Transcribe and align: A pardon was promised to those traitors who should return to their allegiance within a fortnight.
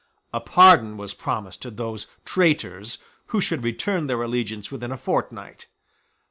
A 0.33 0.39
pardon 0.39 0.97
was 0.97 1.13
promised 1.13 1.61
to 1.61 1.69
those 1.69 2.07
traitors 2.25 2.97
who 3.27 3.39
should 3.39 3.63
return 3.63 4.01
to 4.05 4.07
their 4.07 4.23
allegiance 4.23 4.71
within 4.71 4.91
a 4.91 4.97
fortnight. 4.97 5.67